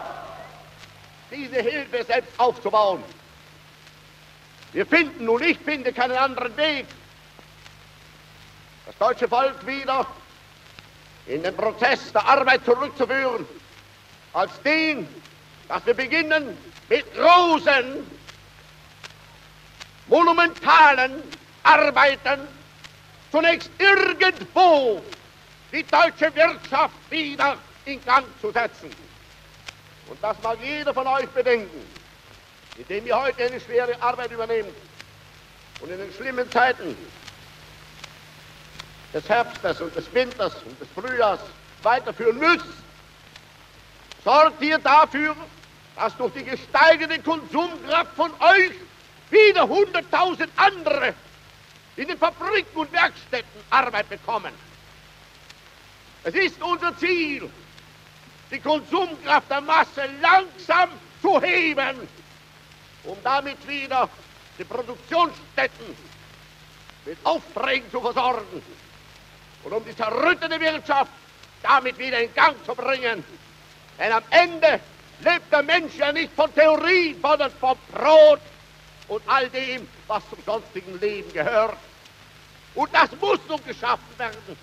diese 1.30 1.62
Hilfe 1.62 2.02
selbst 2.02 2.32
aufzubauen. 2.36 3.04
Wir 4.72 4.86
finden 4.86 5.24
nun, 5.24 5.40
ich 5.40 5.58
finde 5.60 5.92
keinen 5.92 6.16
anderen 6.16 6.56
Weg, 6.56 6.86
deutsche 9.00 9.26
Volk 9.26 9.66
wieder 9.66 10.06
in 11.26 11.42
den 11.42 11.56
Prozess 11.56 12.12
der 12.12 12.24
Arbeit 12.24 12.64
zurückzuführen, 12.66 13.46
als 14.34 14.50
den, 14.62 15.08
dass 15.68 15.84
wir 15.86 15.94
beginnen 15.94 16.56
mit 16.88 17.06
großen, 17.14 18.06
monumentalen 20.06 21.22
Arbeiten 21.62 22.46
zunächst 23.32 23.70
irgendwo 23.78 25.02
die 25.72 25.84
deutsche 25.84 26.34
Wirtschaft 26.34 26.94
wieder 27.08 27.56
in 27.86 28.04
Gang 28.04 28.26
zu 28.40 28.50
setzen. 28.52 28.90
Und 30.08 30.22
das 30.22 30.36
mag 30.42 30.58
jeder 30.62 30.92
von 30.92 31.06
euch 31.06 31.28
bedenken, 31.28 31.86
indem 32.76 33.06
ihr 33.06 33.18
heute 33.18 33.44
eine 33.44 33.60
schwere 33.60 34.00
Arbeit 34.02 34.30
übernehmt 34.30 34.74
und 35.80 35.90
in 35.90 35.98
den 35.98 36.12
schlimmen 36.12 36.50
Zeiten 36.50 36.96
des 39.12 39.28
Herbstes 39.28 39.80
und 39.80 39.94
des 39.94 40.12
Winters 40.14 40.54
und 40.64 40.80
des 40.80 40.88
Frühjahrs 40.94 41.40
weiterführen 41.82 42.38
müsst, 42.38 42.66
sorgt 44.24 44.62
ihr 44.62 44.78
dafür, 44.78 45.34
dass 45.96 46.16
durch 46.16 46.32
die 46.34 46.44
gesteigerte 46.44 47.20
Konsumkraft 47.20 48.14
von 48.14 48.30
euch 48.40 48.72
wieder 49.30 49.68
hunderttausend 49.68 50.50
andere 50.56 51.14
in 51.96 52.08
den 52.08 52.18
Fabriken 52.18 52.76
und 52.76 52.92
Werkstätten 52.92 53.60
Arbeit 53.70 54.08
bekommen. 54.08 54.52
Es 56.24 56.34
ist 56.34 56.60
unser 56.62 56.96
Ziel, 56.98 57.50
die 58.50 58.60
Konsumkraft 58.60 59.50
der 59.50 59.60
Masse 59.60 60.08
langsam 60.20 60.90
zu 61.22 61.40
heben, 61.40 62.08
um 63.04 63.16
damit 63.22 63.66
wieder 63.66 64.08
die 64.58 64.64
Produktionsstätten 64.64 65.96
mit 67.06 67.18
Aufträgen 67.24 67.90
zu 67.90 68.00
versorgen 68.00 68.62
und 69.64 69.72
um 69.72 69.84
die 69.84 69.94
zerrüttete 69.94 70.60
Wirtschaft 70.60 71.10
damit 71.62 71.98
wieder 71.98 72.20
in 72.20 72.32
Gang 72.34 72.56
zu 72.64 72.74
bringen. 72.74 73.24
Denn 73.98 74.12
am 74.12 74.24
Ende 74.30 74.80
lebt 75.20 75.52
der 75.52 75.62
Mensch 75.62 75.96
ja 75.96 76.12
nicht 76.12 76.32
von 76.34 76.52
Theorie, 76.54 77.16
sondern 77.20 77.50
vom 77.52 77.76
Brot 77.92 78.40
und 79.08 79.22
all 79.26 79.48
dem, 79.50 79.86
was 80.06 80.22
zum 80.30 80.38
sonstigen 80.44 80.98
Leben 81.00 81.32
gehört. 81.32 81.76
Und 82.74 82.94
das 82.94 83.10
muss 83.20 83.40
nun 83.48 83.62
geschaffen 83.66 84.18
werden. 84.18 84.56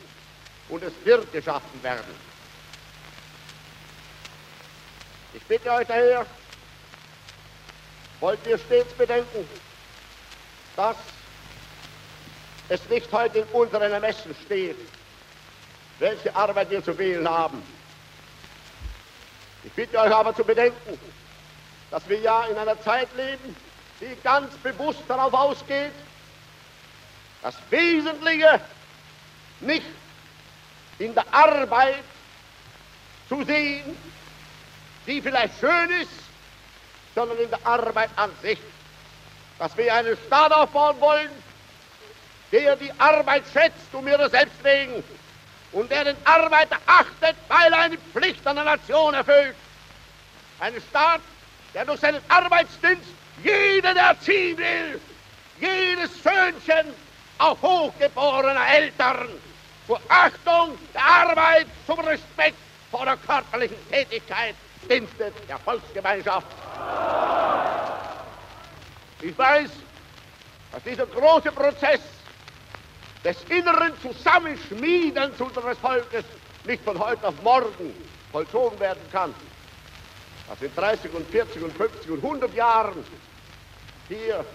Und 0.69 0.83
es 0.83 0.93
wird 1.03 1.31
geschaffen 1.31 1.83
werden. 1.83 2.27
Ich 5.33 5.43
bitte 5.43 5.71
euch 5.71 5.87
daher, 5.87 6.25
wollt 8.19 8.39
ihr 8.47 8.57
stets 8.57 8.93
bedenken, 8.93 9.47
dass 10.75 10.95
es 12.69 12.87
nicht 12.89 13.11
heute 13.11 13.39
in 13.39 13.47
unseren 13.53 13.91
Ermessen 13.91 14.35
steht, 14.45 14.77
welche 15.99 16.35
Arbeit 16.35 16.69
wir 16.69 16.83
zu 16.83 16.97
wählen 16.97 17.27
haben. 17.27 17.61
Ich 19.63 19.71
bitte 19.73 19.99
euch 19.99 20.13
aber 20.13 20.35
zu 20.35 20.43
bedenken, 20.43 20.99
dass 21.91 22.07
wir 22.07 22.19
ja 22.19 22.45
in 22.45 22.57
einer 22.57 22.79
Zeit 22.81 23.09
leben, 23.15 23.55
die 23.99 24.15
ganz 24.23 24.53
bewusst 24.57 25.01
darauf 25.07 25.33
ausgeht, 25.33 25.91
das 27.41 27.55
Wesentliche 27.69 28.59
nicht 29.61 29.85
in 30.99 31.13
der 31.13 31.25
Arbeit 31.31 32.03
zu 33.29 33.43
sehen, 33.43 33.97
die 35.05 35.21
vielleicht 35.21 35.59
schön 35.59 35.89
ist, 36.01 36.11
sondern 37.15 37.37
in 37.39 37.49
der 37.49 37.65
Arbeit 37.65 38.09
an 38.15 38.31
sich. 38.41 38.59
Dass 39.57 39.75
wir 39.75 39.93
einen 39.93 40.17
Staat 40.27 40.51
aufbauen 40.51 40.99
wollen, 40.99 41.29
der 42.51 42.75
die 42.75 42.91
Arbeit 42.97 43.43
schätzt 43.51 43.93
um 43.93 44.07
ihrer 44.07 44.29
selbst 44.29 44.63
wegen 44.63 45.03
und 45.71 45.91
der 45.91 46.05
den 46.05 46.17
Arbeiter 46.23 46.77
achtet, 46.85 47.35
weil 47.47 47.71
er 47.71 47.79
eine 47.79 47.97
Pflicht 47.97 48.45
an 48.47 48.55
der 48.55 48.65
Nation 48.65 49.13
erfüllt. 49.13 49.55
Ein 50.59 50.73
Staat, 50.89 51.21
der 51.73 51.85
durch 51.85 51.99
seinen 51.99 52.21
Arbeitsdienst 52.29 53.09
jeden 53.43 53.97
erziehen 53.97 54.57
will, 54.57 55.01
jedes 55.59 56.11
Söhnchen 56.23 56.93
auch 57.37 57.61
hochgeborener 57.61 58.67
Eltern 58.67 59.29
zur 59.85 59.99
Achtung 60.09 60.77
der 60.93 61.03
Arbeit, 61.03 61.67
zum 61.85 61.99
Respekt 61.99 62.57
vor 62.91 63.05
der 63.05 63.17
körperlichen 63.17 63.77
Tätigkeit 63.89 64.55
dienstet 64.89 65.33
der 65.47 65.59
Volksgemeinschaft. 65.59 66.47
Ich 69.21 69.37
weiß, 69.37 69.69
dass 70.71 70.83
dieser 70.83 71.05
große 71.05 71.51
Prozess 71.51 71.99
des 73.27 73.43
inneren 73.49 73.91
Zusammenschmiedens 74.01 75.41
unseres 75.41 75.77
Volkes 75.79 76.23
nicht 76.63 76.81
von 76.85 76.97
heute 76.97 77.27
auf 77.27 77.35
morgen 77.43 77.93
vollzogen 78.31 78.79
werden 78.79 79.01
kann. 79.11 79.35
Dass 80.47 80.61
in 80.61 80.73
30 80.73 81.11
und 81.13 81.29
40 81.29 81.61
und 81.61 81.75
50 81.75 82.11
und 82.11 82.23
100 82.23 82.55
Jahren 82.55 83.03
hier 84.07 84.45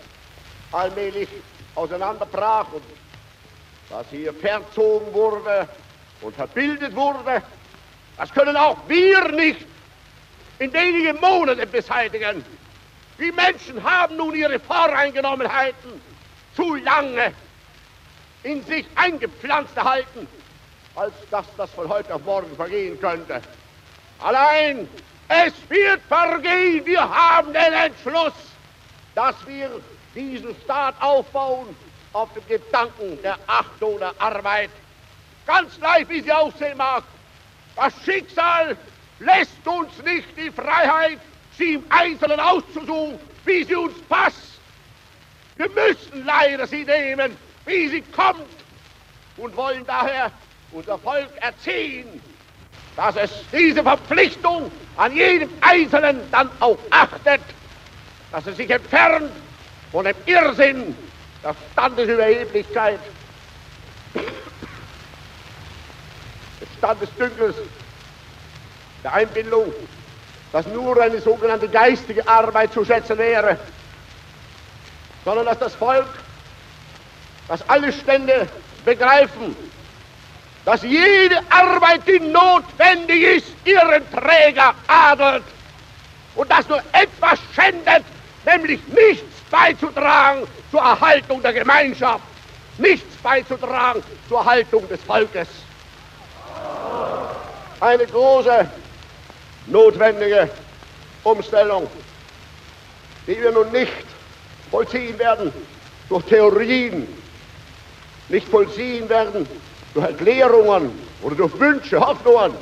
allmählich 0.72 1.28
auseinanderbrach 1.74 2.72
und 2.72 2.82
dass 3.90 4.06
hier 4.08 4.32
verzogen 4.32 5.12
wurde 5.12 5.68
und 6.22 6.34
verbildet 6.34 6.96
wurde, 6.96 7.42
das 8.16 8.32
können 8.32 8.56
auch 8.56 8.78
wir 8.88 9.32
nicht 9.32 9.66
in 10.60 10.72
wenigen 10.72 11.20
Monaten 11.20 11.70
beseitigen. 11.70 12.42
Die 13.18 13.32
Menschen 13.32 13.84
haben 13.84 14.16
nun 14.16 14.34
ihre 14.34 14.58
Voreingenommenheiten 14.58 16.00
zu 16.56 16.74
lange 16.76 17.34
in 18.42 18.64
sich 18.64 18.86
eingepflanzt 18.94 19.76
erhalten, 19.76 20.26
als 20.94 21.12
dass 21.30 21.46
das 21.56 21.70
von 21.70 21.88
heute 21.88 22.14
auf 22.14 22.24
morgen 22.24 22.54
vergehen 22.56 23.00
könnte. 23.00 23.40
Allein, 24.18 24.88
es 25.28 25.52
wird 25.68 26.00
vergehen. 26.08 26.84
Wir 26.84 27.00
haben 27.00 27.52
den 27.52 27.72
Entschluss, 27.72 28.34
dass 29.14 29.34
wir 29.46 29.70
diesen 30.14 30.54
Staat 30.64 30.94
aufbauen 31.00 31.74
auf 32.12 32.32
dem 32.34 32.46
Gedanken 32.46 33.20
der 33.22 33.38
Achtung 33.46 33.98
der 33.98 34.12
Arbeit. 34.18 34.70
Ganz 35.46 35.78
gleich, 35.78 36.08
wie 36.08 36.20
sie 36.20 36.32
aussehen 36.32 36.76
mag. 36.76 37.04
Das 37.76 37.92
Schicksal 38.04 38.76
lässt 39.18 39.66
uns 39.66 39.90
nicht 40.04 40.28
die 40.36 40.50
Freiheit, 40.50 41.18
sie 41.56 41.74
im 41.74 41.84
Einzelnen 41.88 42.38
auszusuchen, 42.38 43.18
wie 43.44 43.64
sie 43.64 43.74
uns 43.74 43.94
passt. 44.08 44.60
Wir 45.56 45.68
müssen 45.70 46.24
leider 46.26 46.66
sie 46.66 46.84
nehmen, 46.84 47.36
wie 47.66 47.88
sie 47.88 48.02
kommt 48.02 48.46
und 49.36 49.56
wollen 49.56 49.84
daher 49.86 50.30
unser 50.72 50.98
Volk 50.98 51.30
erziehen, 51.40 52.20
dass 52.96 53.16
es 53.16 53.30
diese 53.52 53.82
Verpflichtung 53.82 54.70
an 54.96 55.14
jedem 55.14 55.48
Einzelnen 55.60 56.20
dann 56.30 56.50
auch 56.60 56.78
achtet, 56.90 57.40
dass 58.30 58.46
es 58.46 58.56
sich 58.56 58.70
entfernt 58.70 59.30
von 59.90 60.04
dem 60.04 60.16
Irrsinn 60.26 60.96
der 61.42 61.54
Standesüberheblichkeit, 61.72 63.00
des 64.14 64.22
Standesdünkels, 66.78 67.56
der 69.02 69.12
Einbildung, 69.12 69.72
dass 70.52 70.66
nur 70.66 71.00
eine 71.00 71.20
sogenannte 71.20 71.68
geistige 71.68 72.26
Arbeit 72.28 72.72
zu 72.72 72.84
schätzen 72.84 73.18
wäre, 73.18 73.58
sondern 75.24 75.46
dass 75.46 75.58
das 75.58 75.74
Volk, 75.74 76.06
dass 77.52 77.68
alle 77.68 77.92
Stände 77.92 78.48
begreifen, 78.82 79.54
dass 80.64 80.80
jede 80.84 81.38
Arbeit, 81.50 82.00
die 82.08 82.18
notwendig 82.18 83.22
ist, 83.22 83.46
ihren 83.66 84.10
Träger 84.10 84.74
adelt 84.86 85.44
und 86.34 86.50
dass 86.50 86.66
nur 86.66 86.82
etwas 86.92 87.38
schändet, 87.54 88.04
nämlich 88.46 88.80
nichts 88.88 89.38
beizutragen 89.50 90.46
zur 90.70 90.80
Erhaltung 90.80 91.42
der 91.42 91.52
Gemeinschaft, 91.52 92.24
nichts 92.78 93.14
beizutragen 93.16 94.02
zur 94.30 94.38
Erhaltung 94.38 94.88
des 94.88 95.02
Volkes. 95.02 95.48
Eine 97.80 98.06
große, 98.06 98.66
notwendige 99.66 100.48
Umstellung, 101.22 101.86
die 103.26 103.38
wir 103.38 103.52
nun 103.52 103.70
nicht 103.72 103.92
vollziehen 104.70 105.18
werden 105.18 105.52
durch 106.08 106.24
Theorien, 106.24 107.06
nicht 108.28 108.48
vollziehen 108.48 109.08
werden 109.08 109.46
durch 109.94 110.06
Erklärungen 110.06 110.90
oder 111.22 111.34
durch 111.34 111.58
Wünsche, 111.58 112.00
Hoffnungen, 112.00 112.54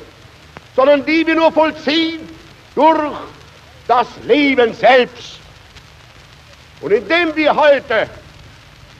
sondern 0.75 1.05
die 1.05 1.25
wir 1.25 1.35
nur 1.35 1.51
vollziehen 1.51 2.21
durch 2.75 3.13
das 3.87 4.07
Leben 4.25 4.73
selbst. 4.73 5.39
Und 6.81 6.91
indem 6.91 7.35
wir 7.35 7.55
heute 7.55 8.07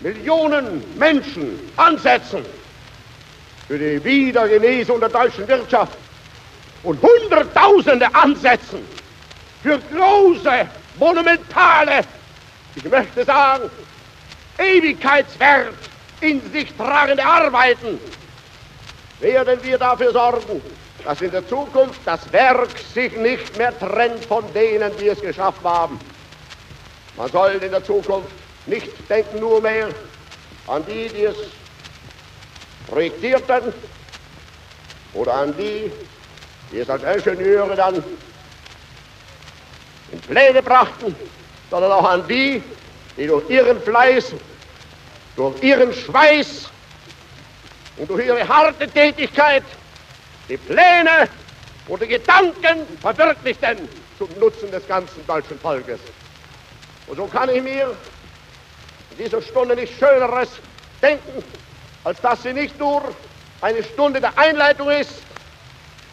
Millionen 0.02 0.84
Menschen 0.98 1.60
ansetzen 1.78 2.46
für 3.68 3.78
die 3.78 4.04
Wiedergenesung 4.04 5.00
der 5.00 5.10
deutschen 5.10 5.48
Wirtschaft 5.48 5.94
und 6.84 7.00
Hunderttausende 7.02 8.14
ansetzen 8.14 8.86
für 9.64 9.80
große, 9.94 10.68
monumentale, 10.98 12.04
ich 12.76 12.84
möchte 12.90 13.24
sagen, 13.24 13.70
Ewigkeitswert 14.58 15.74
in 16.22 16.42
sich 16.52 16.74
tragende 16.76 17.24
Arbeiten, 17.24 18.00
werden 19.20 19.60
wir 19.64 19.78
dafür 19.78 20.12
sorgen, 20.12 20.62
dass 21.04 21.22
in 21.22 21.32
der 21.32 21.48
Zukunft 21.48 22.00
das 22.06 22.32
Werk 22.32 22.70
sich 22.94 23.16
nicht 23.18 23.56
mehr 23.58 23.78
trennt 23.78 24.24
von 24.26 24.44
denen, 24.54 24.92
die 25.00 25.08
es 25.10 25.22
geschaffen 25.22 25.64
haben. 25.68 26.00
Man 27.18 27.32
soll 27.32 27.52
in 27.62 27.72
der 27.72 27.84
Zukunft 27.84 28.32
nicht 28.68 28.90
denken 29.10 29.40
nur 29.40 29.62
mehr 29.62 29.90
an 30.68 30.84
die, 30.86 31.10
die 31.10 31.26
es 31.26 31.36
projektierten 32.90 33.74
oder 35.14 35.34
an 35.34 35.56
die, 35.58 35.92
die 36.72 36.80
es 36.80 36.90
als 36.90 37.04
Ingenieure 37.04 37.76
dann 37.76 38.04
in 40.12 40.22
Pläne 40.22 40.62
brachten, 40.62 41.16
sondern 41.70 41.92
auch 41.92 42.10
an 42.10 42.28
die, 42.28 42.62
die 43.18 43.28
durch 43.28 43.50
ihren 43.50 43.82
Fleiß, 43.82 44.34
durch 45.36 45.64
ihren 45.64 45.94
Schweiß 45.94 46.72
und 47.98 48.10
durch 48.10 48.26
ihre 48.26 48.48
harte 48.48 48.88
Tätigkeit 48.90 49.64
die 50.50 50.58
Pläne 50.58 51.30
und 51.88 52.02
die 52.02 52.08
Gedanken 52.08 52.98
verwirklichten 53.02 53.90
zum 54.18 54.38
Nutzen 54.40 54.72
des 54.72 54.86
ganzen 54.88 55.26
deutschen 55.26 55.60
Volkes. 55.60 56.00
Und 57.08 57.18
so 57.18 57.28
kann 57.28 57.50
ich 57.50 57.62
mir 57.62 57.98
in 59.12 59.18
dieser 59.18 59.42
Stunde 59.42 59.76
nichts 59.76 59.98
Schöneres 59.98 60.62
denken, 61.02 61.44
als 62.04 62.20
dass 62.22 62.44
sie 62.44 62.54
nicht 62.54 62.78
nur 62.80 63.16
eine 63.62 63.84
Stunde 63.84 64.22
der 64.22 64.38
Einleitung 64.38 64.90
ist 64.90 65.24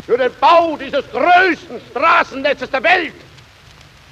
für 0.06 0.16
den 0.16 0.32
Bau 0.40 0.76
dieses 0.76 1.04
größten 1.10 1.80
Straßennetzes 1.90 2.70
der 2.70 2.82
Welt, 2.82 3.14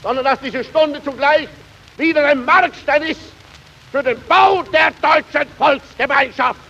sondern 0.03 0.25
dass 0.25 0.41
diese 0.41 0.63
Stunde 0.65 1.03
zugleich 1.03 1.49
wieder 1.97 2.27
ein 2.27 2.45
Markstein 2.45 3.03
ist 3.03 3.36
für 3.93 4.03
den 4.03 4.21
Bau 4.27 4.63
der 4.63 4.91
deutschen 5.03 5.49
Volksgemeinschaft. 5.57 6.61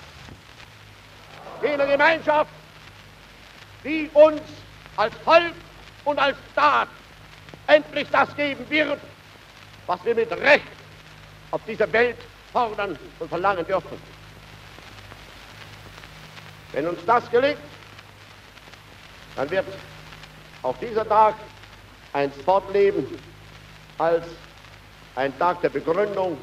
Jener 1.63 1.87
Gemeinschaft, 1.87 2.51
die 3.83 4.11
uns 4.13 4.43
als 4.97 5.15
Volk 5.25 5.55
und 6.05 6.19
als 6.19 6.37
Staat 6.53 6.89
endlich 7.67 8.09
das 8.11 8.35
geben 8.37 8.69
wird, 8.69 9.01
was 9.87 10.05
wir 10.05 10.15
mit 10.15 10.31
Recht 10.33 10.65
auf 11.51 11.61
dieser 11.67 11.91
Welt 11.93 12.17
fordern 12.53 12.99
und 13.19 13.29
verlangen 13.29 13.67
dürfen. 13.67 14.01
Wenn 16.73 16.87
uns 16.89 16.99
das 17.07 17.31
gelingt, 17.31 17.59
dann 19.35 19.51
wird 19.51 19.67
auch 20.63 20.77
dieser 20.79 21.09
Tag 21.09 21.35
einst 22.13 22.41
fortleben 22.43 23.07
als 23.99 24.27
ein 25.15 25.39
Tag 25.39 25.61
der 25.63 25.71
Begründung 25.71 26.37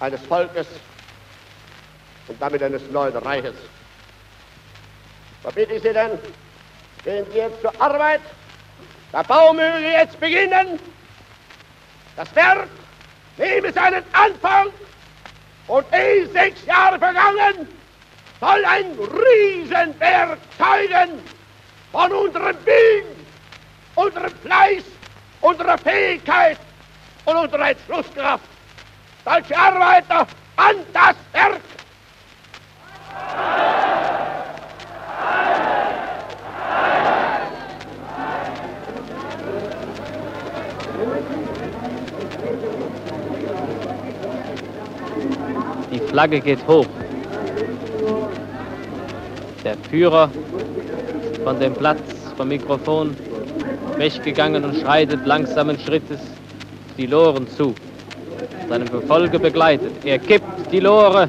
eines 0.00 0.20
Volkes 0.26 0.66
und 2.28 2.40
damit 2.40 2.62
eines 2.62 2.82
neuen 2.90 3.16
Reiches. 3.16 3.54
Verbitte 5.42 5.74
ich 5.74 5.82
Sie 5.82 5.92
denn, 5.92 6.18
gehen 7.04 7.26
Sie 7.30 7.38
jetzt 7.38 7.60
zur 7.60 7.72
Arbeit, 7.80 8.20
der 9.12 9.22
Bau 9.24 9.52
möge 9.52 9.90
jetzt 9.92 10.18
beginnen, 10.18 10.78
das 12.16 12.34
Werk 12.34 12.68
nehme 13.36 13.72
seinen 13.72 14.02
Anfang 14.12 14.68
und 15.68 15.86
ehe 15.92 16.26
sechs 16.28 16.64
Jahre 16.64 16.98
vergangen, 16.98 17.68
soll 18.40 18.64
ein 18.64 18.86
Riesenwerk 18.98 20.38
zeugen 20.58 21.20
von 21.92 22.12
unserem 22.12 22.56
Willen, 22.64 23.26
unserem 23.94 24.32
Fleiß, 24.42 24.82
unserer 25.40 25.78
Fähigkeit 25.78 26.58
und 27.24 27.36
unserer 27.36 27.70
Entschlusskraft. 27.70 28.44
Deutsche 29.26 29.58
Arbeiter 29.58 30.24
an 30.54 30.76
das 30.92 31.16
Werk! 31.32 31.60
Die 45.90 45.98
Flagge 45.98 46.40
geht 46.40 46.64
hoch. 46.68 46.86
Der 49.64 49.76
Führer 49.90 50.30
von 51.42 51.58
dem 51.58 51.74
Platz 51.74 51.98
vom 52.36 52.46
Mikrofon 52.46 53.16
weggegangen 53.96 54.64
und 54.64 54.76
schreitet 54.76 55.26
langsamen 55.26 55.76
Schrittes 55.80 56.20
die 56.96 57.06
Loren 57.06 57.48
zu. 57.48 57.74
Seinem 58.68 58.90
Gefolge 58.90 59.38
begleitet. 59.38 59.92
Er 60.04 60.18
kippt 60.18 60.72
die 60.72 60.80
Lore. 60.80 61.28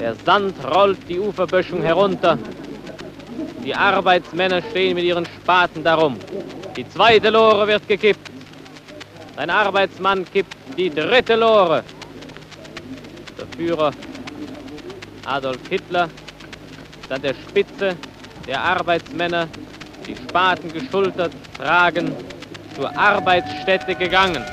Der 0.00 0.14
Sand 0.26 0.56
rollt 0.68 0.98
die 1.08 1.20
Uferböschung 1.20 1.82
herunter. 1.82 2.38
Die 3.64 3.74
Arbeitsmänner 3.74 4.60
stehen 4.70 4.96
mit 4.96 5.04
ihren 5.04 5.26
Spaten 5.26 5.84
darum. 5.84 6.16
Die 6.76 6.88
zweite 6.88 7.30
Lore 7.30 7.68
wird 7.68 7.86
gekippt. 7.86 8.30
Ein 9.36 9.50
Arbeitsmann 9.50 10.26
kippt 10.32 10.56
die 10.76 10.90
dritte 10.90 11.36
Lore. 11.36 11.84
Der 13.38 13.46
Führer 13.56 13.92
Adolf 15.24 15.60
Hitler 15.68 16.08
ist 17.00 17.12
an 17.12 17.22
der 17.22 17.34
Spitze 17.34 17.96
der 18.46 18.60
Arbeitsmänner, 18.60 19.46
die 20.06 20.16
Spaten 20.16 20.72
geschultert 20.72 21.32
tragen, 21.56 22.12
zur 22.74 22.96
Arbeitsstätte 22.98 23.94
gegangen. 23.94 24.44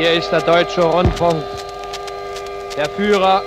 Hier 0.00 0.14
ist 0.14 0.32
der 0.32 0.40
Deutsche 0.40 0.80
Rundfunk. 0.80 1.44
Der 2.74 2.88
Führer, 2.88 3.42